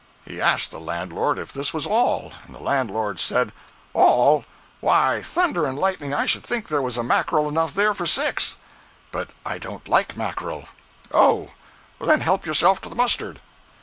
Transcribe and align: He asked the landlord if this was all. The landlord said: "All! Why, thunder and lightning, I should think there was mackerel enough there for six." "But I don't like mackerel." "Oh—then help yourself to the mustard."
He 0.25 0.41
asked 0.41 0.71
the 0.71 0.79
landlord 0.79 1.37
if 1.37 1.53
this 1.53 1.75
was 1.75 1.85
all. 1.85 2.33
The 2.49 2.57
landlord 2.59 3.19
said: 3.19 3.51
"All! 3.93 4.45
Why, 4.79 5.21
thunder 5.21 5.63
and 5.63 5.77
lightning, 5.77 6.11
I 6.11 6.25
should 6.25 6.43
think 6.43 6.67
there 6.69 6.81
was 6.81 6.97
mackerel 6.97 7.47
enough 7.47 7.75
there 7.75 7.93
for 7.93 8.07
six." 8.07 8.57
"But 9.11 9.29
I 9.45 9.59
don't 9.59 9.87
like 9.87 10.17
mackerel." 10.17 10.67
"Oh—then 11.11 12.21
help 12.21 12.47
yourself 12.47 12.81
to 12.81 12.89
the 12.89 12.95
mustard." 12.95 13.41